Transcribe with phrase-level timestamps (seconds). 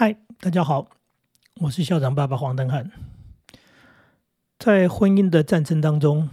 [0.00, 0.86] 嗨，大家好，
[1.62, 2.92] 我是校长爸爸黄登汉。
[4.56, 6.30] 在婚姻的战争当中，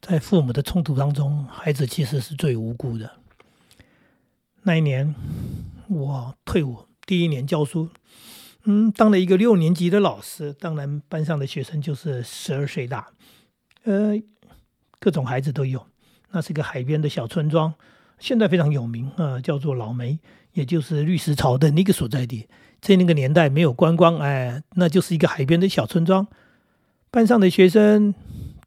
[0.00, 3.18] 在父母的冲突当中，孩子其实是最无辜的。
[4.62, 5.14] 那一年，
[5.90, 7.90] 我退伍第一年教书，
[8.64, 13.10] 嗯，当了一个六年级的老师，当然班上的学生就是十二岁大，
[13.84, 14.14] 呃，
[14.98, 15.86] 各种孩子都有。
[16.30, 17.74] 那是个海边的小村庄，
[18.18, 20.18] 现在非常有名啊，叫做老梅，
[20.52, 22.48] 也就是绿石槽的那个所在地。
[22.80, 26.26] 在那个年代没有观光，哎，那就是一个海边的小村庄。
[27.12, 28.12] 班上的学生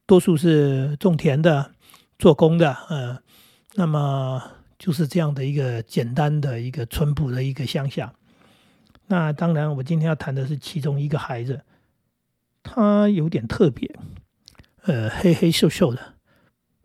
[0.06, 1.72] 多数是种田的、
[2.18, 3.20] 做工的，呃，
[3.74, 4.42] 那么
[4.80, 8.14] 就是这样的一个简单的一个淳朴的一个乡下。
[9.08, 11.62] 那当然，我今天要谈的是其中一个孩子，
[12.64, 13.94] 他有点特别，
[14.84, 16.14] 呃，黑黑瘦瘦的。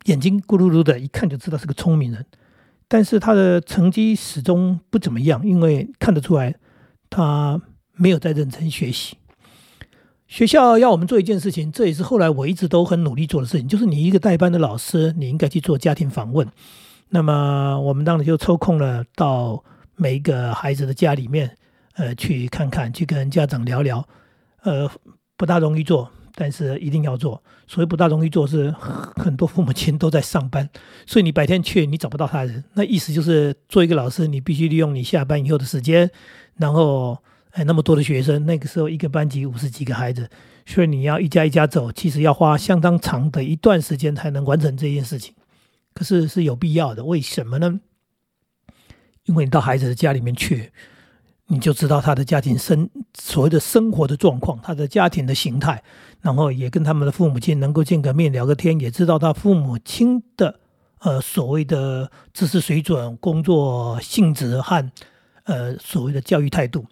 [0.05, 2.25] 眼睛咕噜噜的，一看就知道是个聪明人，
[2.93, 6.53] 但是他的成绩始终不怎么样，因为看得出来
[7.09, 7.61] 他
[7.93, 9.15] 没有在认真学习。
[10.27, 16.45] 学校要我们做一件事情，这也是后来我一直都很努力做的事情，就是你一个代班的老师，你应该去做家庭访问。
[17.07, 19.63] 那么我们当然就抽空了到
[19.95, 21.55] 每一个孩子的家里面，
[21.93, 24.05] 呃，去看看，去跟家长聊聊，
[24.63, 24.91] 呃，
[25.37, 26.11] 不大容易做。
[26.33, 28.73] 但是一定要做，所以不大容易做，是
[29.15, 30.69] 很多父母亲都在上班，
[31.05, 32.63] 所以你白天去你找不到他人。
[32.73, 36.09] 那意思就是做一个老师，你必须利用你下班以后的时间，
[36.55, 37.17] 然后
[37.51, 40.29] 哎那么多的学生，那个时候一个班级五十几个孩子，
[40.65, 45.35] 所以你要一家一家走，其实要花相当长的一段时间才能完成这件事情。
[45.93, 47.79] 可是是有必要的，为什么呢？
[49.25, 50.71] 因为你到孩子的家里面去。
[51.51, 55.83] 你就知道他的家庭生所谓的生活的状况，他的家庭的形态，
[56.21, 60.61] 然后也跟他们的父母亲能够见个面聊个天，也知道他父母亲的
[60.99, 64.89] 呃所谓的知识水准、工作性质和
[65.43, 66.85] 呃所谓的教育态度。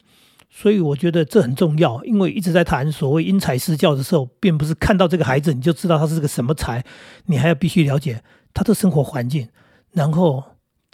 [0.50, 6.84] 所以我觉得这很重要，因为一直在谈所谓因材施教的时候，并不是看到这个孩子你就知道他是个什么才，
[7.28, 8.22] 你还要必须了解
[8.54, 9.48] 他的生活环境，
[9.94, 10.44] 然后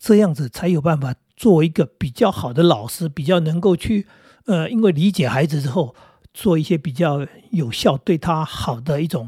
[0.06, 1.16] 这样子才有办法。
[1.38, 4.08] 做一个比较好的老师，比较能够去，
[4.46, 5.94] 呃，因为理解孩子之后，
[6.34, 9.28] 做一些比较有效、对他好的一种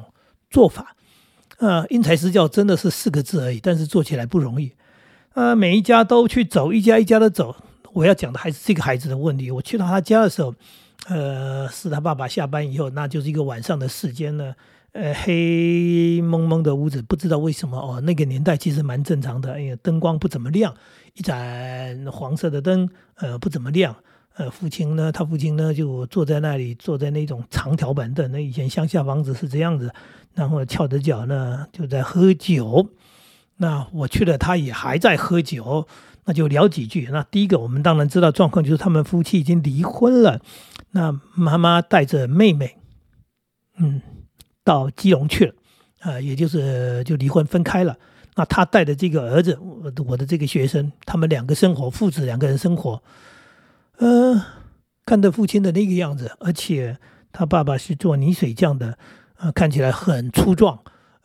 [0.49, 0.95] 做法。
[1.57, 4.71] 呃，因材施教真的是四个字而已，但是做起来不容易。
[5.33, 7.53] 呃，每一家都去走，一家一家的走。
[7.91, 9.51] 我要讲的还是这个孩子的问题。
[9.51, 10.55] 我去到他家的时候，
[11.09, 14.55] 呃，是他爸爸下班以后，那就是一个晚上的时间呢。
[14.97, 18.01] 呃，黑蒙蒙的屋子，不知道为什么哦。
[18.01, 20.73] 那个年代其实蛮正常的，哎呀，灯光不怎么亮，
[21.13, 23.95] 一盏黄色的灯，呃，不怎么亮。
[24.37, 28.31] 呃，父亲呢，他父亲呢就坐在那里，坐在那种长条板凳。
[28.31, 29.93] 那以前乡下房子是这样子，
[30.33, 32.89] 然后翘着脚呢就在喝酒。
[33.57, 35.87] 那我去了，他也还在喝酒，
[36.25, 37.07] 那就聊几句。
[37.11, 40.41] 那第一个，我们当然知道状况，就是他们夫妻已经离婚了。
[40.89, 42.77] 那妈妈带着妹妹，
[43.77, 44.01] 嗯。
[44.67, 45.53] 到基隆去了，
[45.99, 47.97] 啊，也就是就离婚分开了。
[48.35, 49.57] 那他带的这个儿子，
[50.05, 53.01] 我的这个学生，他们两个生活，父子两个人生活，
[53.99, 54.45] 呃，
[55.05, 56.97] 看着父亲的那个样子，而且
[57.31, 58.97] 他爸爸是做泥水匠的，
[59.37, 60.77] 啊，看起来很粗壮，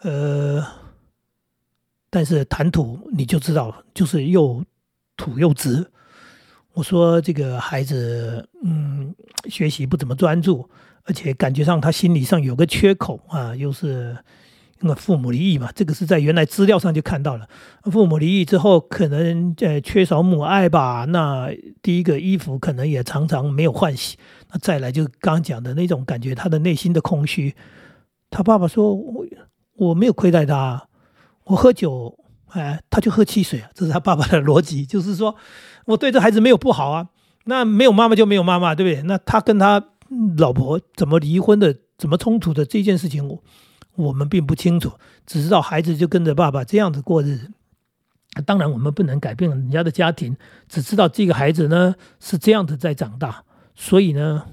[0.03, 0.65] 呃，
[2.09, 4.65] 但是谈吐你就知道，就是又
[5.17, 5.91] 土又直。
[6.75, 9.13] 我说这个孩子，嗯，
[9.51, 10.71] 学习不怎么专注。
[11.05, 14.17] 而且感觉上他心理上有个缺口啊，又是
[14.81, 17.49] 因为父母离异嘛，这个是在原来资料上就看到了。
[17.85, 21.05] 父母离异之后，可能呃缺少母爱吧。
[21.09, 21.49] 那
[21.83, 24.17] 第一个衣服可能也常常没有换洗。
[24.51, 27.55] 那再来就刚讲的那种感觉，他的内心的空虚。
[28.31, 29.25] 他爸爸说：“我
[29.77, 30.89] 我没有亏待他，
[31.45, 32.17] 我喝酒，
[32.49, 35.35] 哎，他就喝汽水。”这是他爸爸的逻辑，就是说
[35.87, 37.09] 我对这孩子没有不好啊。
[37.45, 39.03] 那没有妈妈就没有妈妈，对不对？
[39.03, 39.85] 那他跟他。
[40.37, 41.77] 老婆怎么离婚的？
[41.99, 42.65] 怎么冲突的？
[42.65, 43.43] 这件事情我
[43.95, 44.93] 我们并不清楚，
[45.25, 47.53] 只知道孩子就跟着爸爸这样子过日子。
[48.45, 50.37] 当然，我们不能改变人家的家庭，
[50.69, 53.45] 只知道这个孩子呢是这样子在长大。
[53.77, 54.47] 所以呢，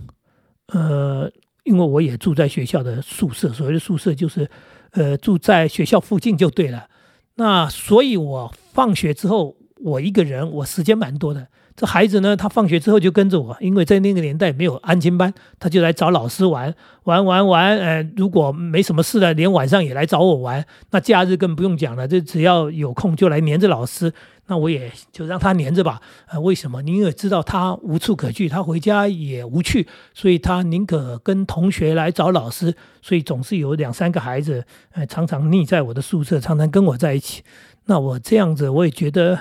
[0.68, 1.32] 呃，
[1.64, 4.50] 因为我也住在学校的宿舍，所谓的宿舍就是
[4.92, 6.88] 呃住在学校附近就对了。
[7.36, 11.48] 那所以，我放学之后，我一个人，我时间蛮多的。
[11.80, 17.78] 这孩子呢，他放学之后就跟着我，因为在那个年代没有安亲班，他就来找老师玩，玩玩玩。
[17.78, 20.66] 呃，如果没什么事了，连晚上也来找我玩。
[20.92, 24.12] 那假日更不用讲了，这只要有空就来黏着老师。
[24.48, 26.02] 那我也就让他黏着吧。
[26.28, 26.82] 呃，为什么？
[26.82, 32.76] 你也知道他无处可去，他回家也无趣，所以他宁可跟同学来找老师。
[33.02, 37.42] 所以总是有两三个孩子，呃，常常腻在我的宿舍，常常跟我在一起。
[37.86, 39.40] 那我这样子，我也觉得。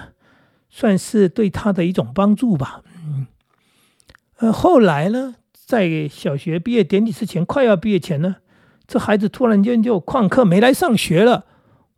[0.70, 3.26] 算是对他的一种帮助吧，嗯，
[4.38, 8.36] 呃，后来呢，在小学毕业典礼之前，快要毕业前呢，
[8.86, 11.46] 这孩子突然间就旷课没来上学了。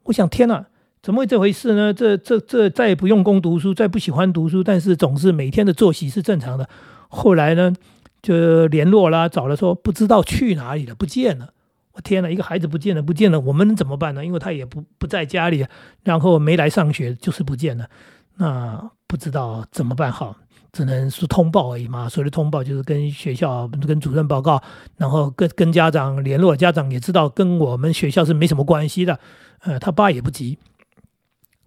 [0.05, 0.67] 我想，天哪，
[1.03, 1.93] 怎么会这回事呢？
[1.93, 6.69] 这这这再也不用功读书，再不喜欢读书，但是总是每天的作息是正常的。
[7.09, 7.75] 后来呢，
[8.23, 11.53] 就联络啦，找了说不知道去哪里了，不见了。
[11.93, 14.25] 我天哪，一个孩子不见了，不见了，我们怎么办呢？
[14.25, 15.67] 因为他也不不在家里，
[16.05, 17.89] 然后没来上学，就是不见了。
[18.37, 20.37] 那不知道怎么办好。
[20.73, 24.63] 只能是通报而已嘛，所谓的通报就是跟学校、跟主任报告，
[24.97, 29.19] 然后跟跟家长联络，家长也知道跟我们学校是没什么关系的。
[29.63, 30.57] 呃，他爸也不急，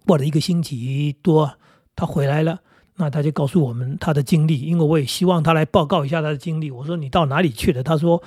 [0.06, 1.52] 过了一个星期多，
[1.94, 2.60] 他回来了，
[2.96, 6.70] 那他就告诉我们他的经历，因为我也希望他来报告一下他的经历。
[6.70, 7.82] 我说你到哪里去了？
[7.82, 8.22] 他说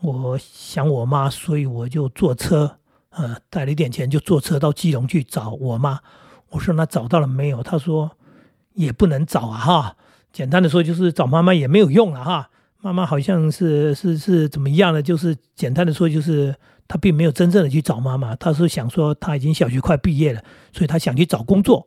[0.00, 2.78] 我想我妈，所以我就坐车，
[3.10, 6.00] 呃，带了一点钱就坐车到基隆去找我妈。
[6.54, 7.62] 我说那找到了没有？
[7.62, 8.16] 他说。
[8.76, 9.96] 也不能找啊哈，
[10.32, 12.50] 简单的说就是找妈妈也没有用了哈。
[12.80, 15.00] 妈妈好像是是是怎么样的？
[15.00, 16.52] 就是简单的说就是
[16.88, 20.42] 他并没有真正的去找妈妈，他是想说他已经小学快毕业了，
[20.72, 21.86] 所以他想去找工作。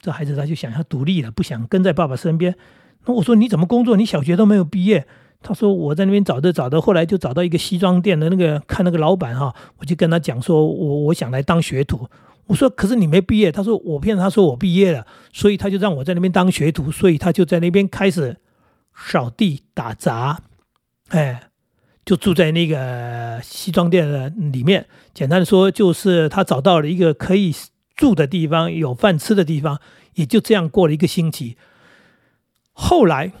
[0.00, 2.56] 这孩子他就想要独立了，不想跟在爸爸身边。
[3.04, 3.98] 那我说你怎么工作？
[3.98, 5.06] 你小学都没有毕业。
[5.42, 12.08] 他说我在那边找着找着，后来就找到一个西装店的那个看那个老板哈，我就跟他讲说我我想来当学徒。
[12.46, 18.36] 我说：“可是你没毕业。”他说：“我骗他说我毕业了，所以他就让我在那边当学徒，所以他就在那边开始
[18.94, 20.42] 扫地打杂，
[21.08, 21.50] 哎，
[22.04, 24.86] 就住在那个西装店的里面。
[25.14, 27.54] 简单的说，就是他找到了一个可以
[27.94, 29.80] 住的地方，有饭吃的地方，
[30.14, 31.56] 也就这样过了一个星期。
[32.72, 33.32] 后来。”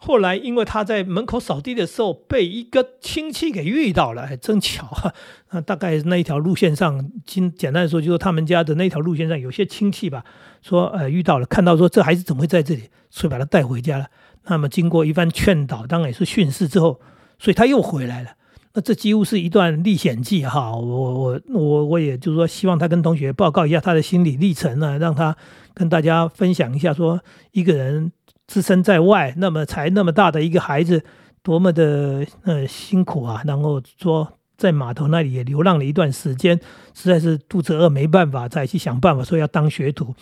[0.00, 5.12] 后来，因为他在门口扫地的时候被一个亲戚给遇到了，还真巧啊！
[5.50, 10.24] 那大概那一条路线上，简简单说，就是他们家的那条路线上有些亲戚吧，
[10.62, 14.06] 说呃遇到了，看到说这孩子怎么会在这里，所以把他带回家了。
[14.44, 17.00] 那么经过一番劝导，当然也是训示之后，
[17.40, 18.30] 所以他又回来了。
[18.74, 20.70] 那这几乎是一段历险记哈！
[20.70, 25.36] 我我我我也就是说，希望他跟同学报告一下他的心理历程呢，让他
[25.74, 28.12] 跟大家分享一下，说一个人。
[28.48, 31.04] 置身在外，那么才那么大的一个孩子，
[31.42, 33.42] 多么的呃辛苦啊！
[33.46, 36.58] 然后说在码头那里也流浪了一段时间，
[36.94, 40.14] 实在是肚子饿没办法，再去想办法说要当学徒。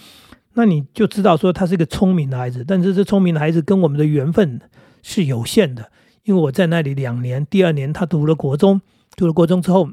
[0.55, 4.61] 那你就知道说他是个聪明的孩子，但是这聪明的孩子跟我们的缘分
[5.03, 5.93] 是有限的。
[6.25, 8.81] 因为我在那里两年，第二年他读了国中，
[9.17, 9.91] 读了国中之后，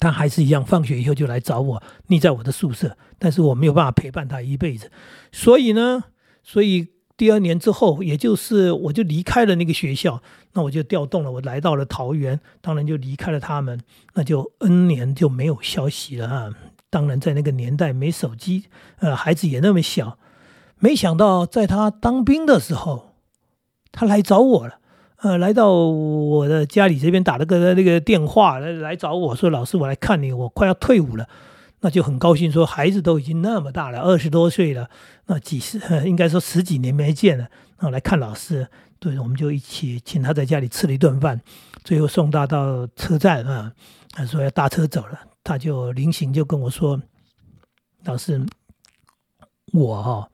[0.00, 4.90] 他还是一样，放学以后就来找我，腻在我的宿舍，但是我没有办法陪伴他一辈子。
[5.30, 6.02] 所以呢，
[6.42, 6.95] 所以。
[7.16, 10.20] 第二年之后，也就是我就离开了那个学校，
[10.52, 13.80] 那我就调动了，我来到了桃园，当然就离开了他们，
[14.14, 16.50] 那就 N 年就没有消息了啊。
[16.90, 18.64] 当然在那个年代没手机，
[18.98, 20.18] 呃，孩子也那么小，
[20.78, 23.14] 没想到在他当兵的时候，
[23.90, 24.78] 他来找我了，
[25.22, 31.26] 呃，来到我的家里这边打了个那个电话来来找我说，老师我来看你，我快要退伍了。
[31.80, 34.88] 那就很高兴，说孩子都已经那么大了，二十多岁了，
[35.26, 35.78] 那几十
[36.08, 37.48] 应该说十几年没见了，
[37.80, 38.68] 那来看老师，
[38.98, 41.40] 对，我们就一起请他在家里吃了一顿饭，
[41.84, 43.72] 最后送他到车站啊，
[44.10, 47.00] 他说要搭车走了，他就临行就跟我说，
[48.04, 48.44] 老师，
[49.72, 50.30] 我哈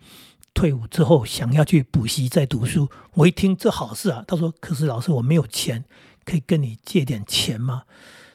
[0.55, 5.85] 退伍之后想要去补习再读书，我一听这好事啊，他说，可是老师我没有钱，
[6.25, 7.83] 可以跟你借点钱吗？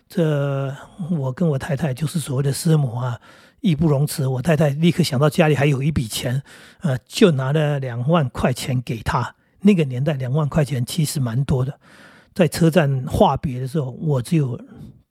[0.09, 0.75] 这
[1.11, 3.19] 我跟我太太就是所谓的师母啊，
[3.59, 4.25] 义不容辞。
[4.25, 6.41] 我太太立刻想到家里还有一笔钱，
[6.79, 9.35] 呃，就拿了两万块钱给他。
[9.61, 11.79] 那个年代两万块钱其实蛮多的。
[12.33, 14.59] 在车站话别的时候，我只有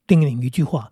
[0.07, 0.91] 叮咛一句话，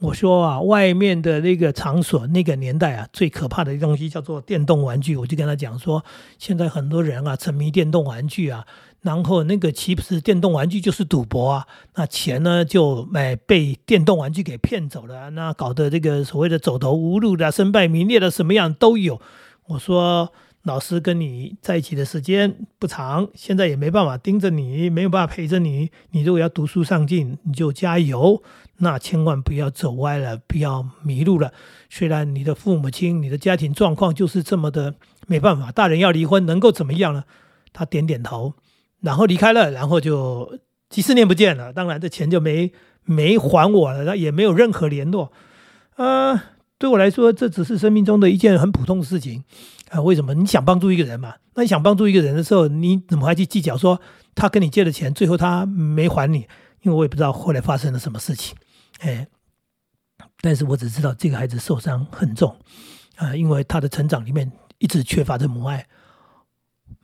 [0.00, 5.16] 我说啊，外面的那个场所，那个年代啊，最可怕的东西叫做电动玩具。
[5.16, 6.04] 我就跟他讲说，
[6.38, 8.66] 现在很多人啊，沉迷电动玩具啊。
[9.06, 19.20] 然后那个其实电动玩具就是赌博啊，那钱呢就买被电动玩具给骗走了，那搞得这个所谓的走投无路的、身败名裂的什么样都有。
[19.66, 20.32] 我说
[20.64, 25.92] 老师跟你在一起的时间不长，现在也没办法盯着你，没有办法陪着你。
[26.10, 28.42] 你如果要读书上进，你就加油，
[28.78, 31.52] 那千万不要走歪了，不要迷路了。
[31.88, 34.96] 虽然你的父母亲、你的家庭状况就是这么的
[35.28, 37.22] 没办法，大人要离婚能够怎么样呢？
[37.72, 38.54] 他点点头。
[39.00, 41.72] 然后离开了，然后就几十年不见了。
[41.72, 42.72] 当然，这钱就没
[43.04, 45.30] 没还我了，那也没有任何联络。
[45.96, 46.40] 呃，
[46.78, 49.44] 对我来说，这只是生命中的一件很普通的事情
[49.90, 50.00] 啊。
[50.00, 50.34] 为什么？
[50.34, 51.34] 你想帮助一个人嘛？
[51.54, 54.00] 那你想帮助一个人的时候，你怎么还去计较说
[54.34, 56.46] 他跟你借的钱，最后他没还你？
[56.82, 58.56] 因为我也不知道后来发生了什么事情。
[59.00, 59.28] 哎，
[60.40, 62.56] 但是我只知道这个孩子受伤很重
[63.16, 65.86] 啊，因为他的成长里面一直缺乏着母爱。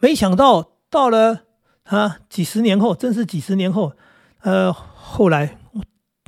[0.00, 0.72] 没想到。
[0.92, 1.44] 到了
[1.84, 3.92] 啊几十年后，真是几十年后，
[4.40, 5.58] 呃，后来，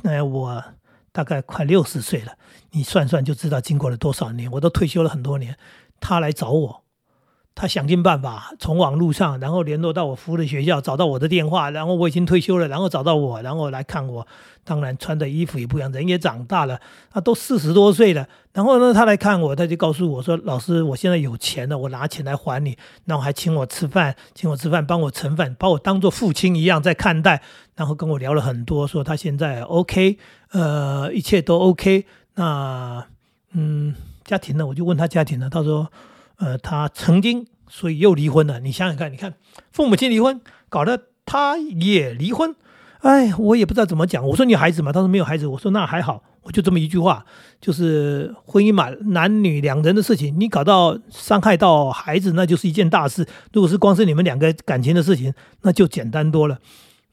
[0.03, 0.63] 呃，我
[1.11, 2.37] 大概快六十岁了，
[2.71, 5.57] 你算算就知道经过了多少年，我都退休了很多年，
[5.99, 6.84] 他来找我。
[7.55, 14.27] 他想尽办法从网络上，然后联络到我服务的学校，找到我的电话，然后我已经退休了，然后找到我，然后来看我。
[14.67, 16.81] 当然穿的衣服也不一样，人也长大了，
[17.11, 18.27] 他都四十多岁了。
[18.51, 27.43] 然后呢，他来看我，他就告诉我说：“老师，我现在有钱了，我拿钱来还你。”然后还请我吃饭，请我吃饭，帮我盛饭，把我当做父亲一样在看待。
[27.75, 30.17] 然后跟我聊了很多，说他现在 OK，
[30.49, 32.07] 呃，一切都 OK。
[32.33, 33.05] 那
[33.51, 33.93] 嗯，
[34.23, 34.65] 家庭呢？
[34.65, 35.91] 我就问他家庭呢，他说。
[36.37, 38.59] 呃，他曾经，所以又离婚了。
[38.59, 39.33] 你想想看，你看
[39.71, 42.55] 父母亲离婚，搞得他也离婚。
[42.99, 44.25] 哎，我也不知道怎么讲。
[44.27, 44.91] 我说你有孩子吗？
[44.91, 45.45] 他说没有孩子。
[45.45, 47.23] 我说那还好，我就这么一句话，
[47.61, 53.27] 就是婚姻嘛，男女两人的事情，你搞到伤害到孩子，那就是一件大事。
[53.53, 56.57] 如果是光是你们两个感情的事情，那就简单多了。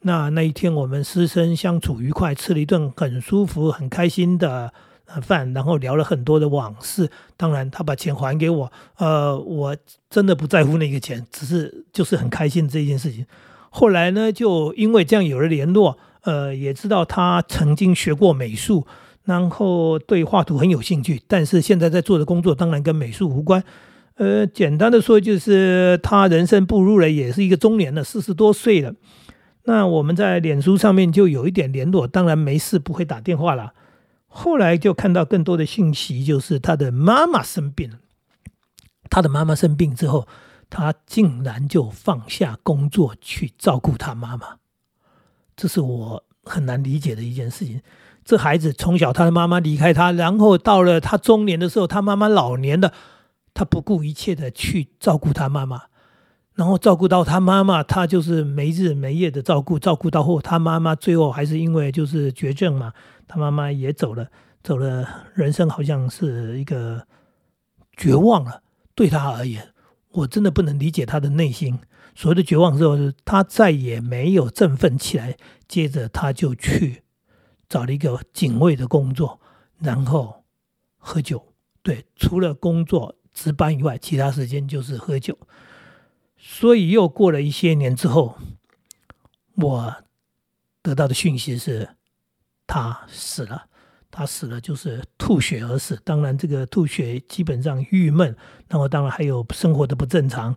[0.00, 4.72] 那那一天我们师生相处愉快，吃了一顿很舒服、很开心的。
[5.20, 7.10] 饭，然后聊了很多的往事。
[7.36, 9.76] 当然，他把钱还给我，呃，我
[10.08, 13.26] 真的不在乎那个钱，只是就是很开心这件事情。
[13.70, 18.86] 后来呢，就因为这样有了联络，呃，也知道他曾经学过美术，
[19.24, 23.62] 然后对画图很有兴趣，但是现在在做的工作当然跟美术无关。
[24.16, 28.92] 呃，简单的说，就是他人生步入了也是一个中年了，四十多岁了。
[29.64, 33.72] 那我们在脸书上面就有一点联络，当然没事不会打电话了。
[34.34, 37.98] 后来就看到更多的信息，就是他的妈妈生病了。
[39.10, 40.26] 他的妈妈生病之后，
[40.70, 44.56] 他竟然就放下工作去照顾他妈妈，
[45.54, 47.82] 这是我很难理解的一件事情。
[48.24, 52.94] 这孩子从小他的妈妈离开他，然后到了他中年的时候，他妈妈老年的，
[53.52, 55.82] 他不顾一切的去照顾他妈妈，
[56.54, 62.94] 然后照顾到他妈妈，他就是没日没夜的照顾，照顾到后他妈妈最后还是因为就是绝症嘛。
[63.32, 64.30] 他妈妈也走了，
[64.62, 67.06] 走了，人生好像是一个
[67.96, 68.62] 绝望了。
[68.94, 69.72] 对他而言，
[70.10, 71.80] 我真的不能理解他的内心。
[72.14, 75.38] 所谓的绝望之后，他再也没有振奋起来。
[75.66, 77.04] 接着，他就去
[77.70, 79.40] 找了一个警卫的工作，
[79.78, 80.44] 然后
[80.98, 81.54] 喝酒。
[81.82, 85.38] 对，除了工作值班以外，其他时间就是喝酒。
[86.36, 88.36] 所以，又过了一些年之后，
[89.54, 89.94] 我
[90.82, 91.96] 得到的讯息是。
[92.66, 93.64] 他死了，
[94.10, 96.00] 他死了就是吐血而死。
[96.04, 98.34] 当然，这个吐血基本上郁闷，
[98.68, 100.54] 那我当然还有生活的不正常。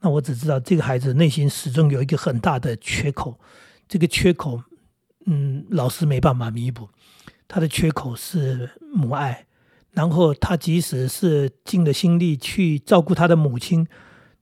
[0.00, 3.40] 那我只知道这个孩子内心始终有一个很大的缺口，
[3.88, 4.62] 这个缺口，
[5.26, 6.88] 嗯，老师没办法弥补。
[7.48, 9.46] 他的缺口是母爱，
[9.90, 13.88] 然后他即使是尽了心力去照顾他的母亲，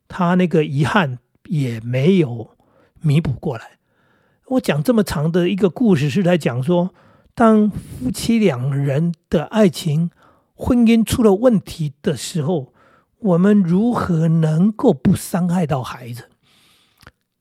[0.07, 2.57] 他那个遗憾也没有
[3.01, 3.79] 弥补过来。
[4.49, 6.95] 我讲这么长的一个故事，是在讲说。
[7.37, 10.11] 当夫妻两人的爱情、
[10.55, 12.73] 婚姻出了问题的时候，
[13.19, 16.31] 我们如何能够不伤害到孩子？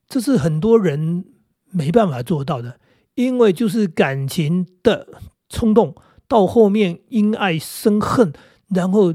[0.10, 1.24] 这是很多人
[1.72, 2.78] 没办法做到的，
[3.14, 5.08] 因为就是感情的
[5.48, 5.96] 冲动，
[6.28, 8.34] 到后面因爱生恨，
[8.68, 9.14] 然后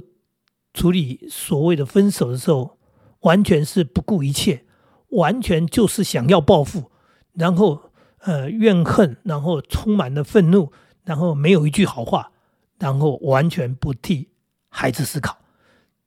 [0.72, 2.78] 处理所谓的分手的时候，
[3.20, 4.64] 完全是不顾一切，
[5.10, 6.90] 完全就是想要报复，
[7.34, 7.89] 然后。
[8.22, 10.70] 呃，怨恨，然后充满了愤怒，
[11.04, 12.32] 然后没有一句好话，
[12.78, 14.28] 然后完全不替
[14.68, 15.38] 孩子思考，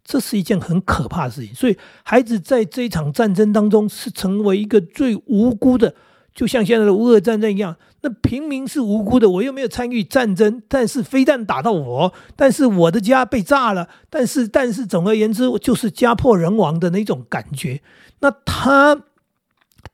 [0.03, 1.55] 这是一件很可怕的事情。
[1.55, 5.95] 所以，孩子在这一场战争当中是成为一个最无辜的，
[6.35, 7.77] 就像现在的乌俄战争一样。
[8.01, 17.81] 那平民是无辜的，我又没有参与战争，但是飞弹打到我，但是我的家被炸了，但是，但是，总而言之，就是家破人亡的那种感觉。
[18.19, 19.01] 那他。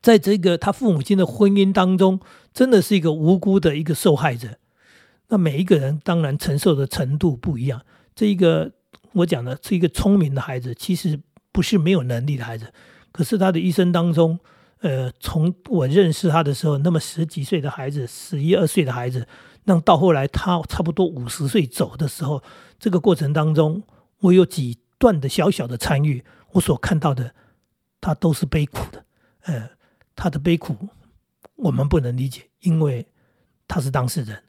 [0.01, 2.19] 在这个他父母亲的婚姻当中，
[2.53, 4.57] 真的是一个无辜的一个受害者。
[5.27, 7.81] 那每一个人当然承受的程度不一样。
[8.15, 8.71] 这一个
[9.13, 11.19] 我讲的是一个聪明的孩子，其实
[11.51, 12.73] 不是没有能力的孩子。
[13.11, 14.39] 可是他的一生当中，
[14.79, 19.27] 呃，从我认识他的时候，那么十几岁的孩子，十一二岁的孩子，
[19.65, 22.41] 那到后来他差不多五十岁走的时候，
[22.79, 23.83] 这个过程当中，
[24.21, 27.35] 我有几段的小小的参与，我所看到的，
[27.99, 29.05] 他都是悲苦的，
[29.41, 29.69] 呃。
[30.19, 30.75] 他的悲苦，
[31.55, 33.07] 我们不能理解，因为
[33.69, 34.43] 他是当事人。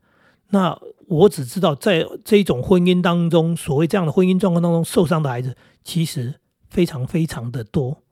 [0.49, 8.03] 那我只知道，在这种婚姻当中，所谓这样的婚姻状况当中受伤的孩子，其实非常非常的多，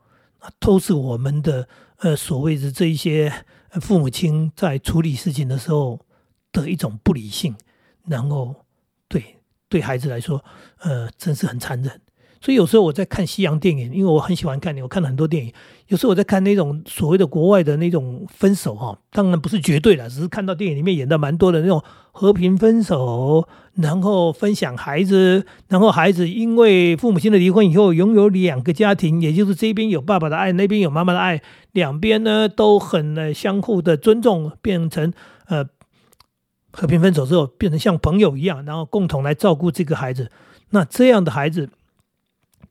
[0.60, 3.32] 都是我们的呃所谓的这一些
[3.80, 5.98] 父母亲在处理事情的时候
[6.52, 7.56] 的一种不理性，
[8.06, 8.54] 然后
[9.08, 9.38] 对
[9.68, 10.44] 对孩子来说，
[10.78, 12.00] 呃，真是很残忍。
[12.40, 15.52] 所以有时候我在看西洋电影，因为我很喜欢看，我看了很多电影。
[15.88, 31.40] 有时候我在看那种所谓的国外的那种分手哈，当然不是绝对的，只是看到电影里面演的蛮多的那种和平分手，然后分享孩子，然后孩子因为父母亲的离婚以后，拥有两个家庭，也就是这边有爸爸的爱，那边有妈妈的爱，
[31.72, 35.12] 两边呢都很相互的尊重，变成
[35.46, 35.64] 呃
[36.70, 40.30] 和平分手之后，变成像朋友一样，然后共同来照顾这个孩子。
[40.70, 41.70] 那这样的孩子，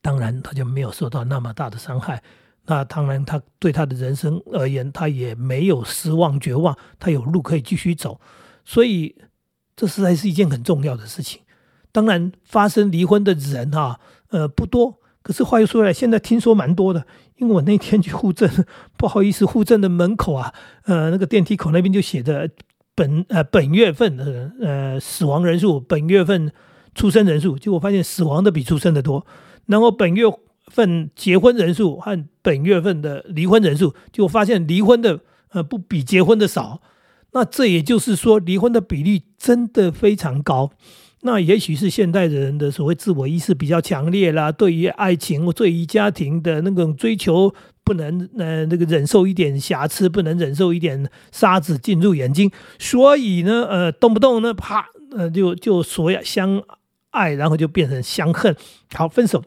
[0.08, 2.24] 当然他就没有受到那么大的伤害。
[2.66, 8.22] 那当然，他对他的人生而言，他也没有失望、绝望，他有路可以继续走。
[8.64, 9.18] 所以，
[9.76, 11.42] 这实在是一件很重要的事情。
[11.92, 14.00] 当然，发生离婚的人哈，
[14.30, 15.02] 呃，不多。
[15.22, 17.06] 可是话又说来，现在听说蛮多的。
[17.36, 18.50] 因为我那天去户政，
[18.98, 20.54] 不好意思，户政的门口啊，
[20.86, 22.50] 呃，那个电梯口那边就写着
[22.96, 26.54] 本呃本月份的呃死亡人数，本月份
[26.96, 29.26] 出生人数，结果发现死亡的比出生的多。
[29.68, 30.24] 然后本月。
[30.70, 35.22] 份结婚人数和本月份的离婚人数，就发现离婚的
[35.52, 36.82] 呃不比结婚的少，
[37.32, 40.72] 那这也就是说离婚的比例真的非常高。
[41.22, 47.56] 那也许是现代人的所谓自我意识比较强烈啦，对于爱情、对于家庭的那种追求，
[47.86, 56.62] 不能呃那个忍受一点瑕疵，不能忍受一点沙子进入眼睛，所以呢呃动不动呢啪呃就就说要相
[57.12, 58.54] 爱，然后就变成相恨，
[58.94, 59.42] 好分手。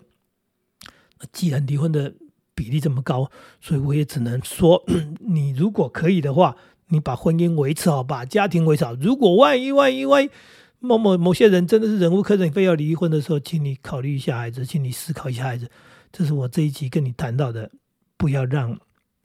[1.32, 2.14] 既然离婚的
[2.54, 4.84] 比例这么高，所以我也只能说，
[5.20, 6.56] 你如果可以的话，
[6.88, 8.94] 你把婚姻维持好，把家庭维持好。
[8.94, 10.30] 如果万一万一万一
[10.78, 15.70] 某某某些人真的是忍无可忍，非要离婚的时候，请你考虑一下孩子，请你思考一下孩子。
[16.10, 17.70] 这是我这一集跟你谈到的，
[18.16, 18.78] 不要让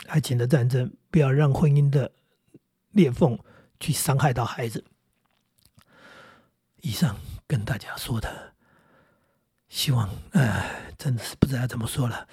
[0.07, 2.11] 爱情的战争，不要让婚姻的
[2.91, 3.39] 裂缝
[3.79, 4.83] 去伤害到孩子。
[6.81, 7.15] 以上
[7.47, 8.54] 跟大家说的。
[9.75, 10.63] 希望，呃，
[10.97, 12.25] 真的是不知道怎么说了，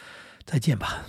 [0.46, 1.02] 再见吧。